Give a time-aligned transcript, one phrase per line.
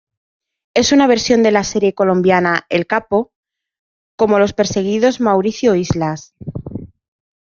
[0.73, 6.33] Es una versión de la serie colombiana, "El Capo".Como los perseguidos Mauricio Islas.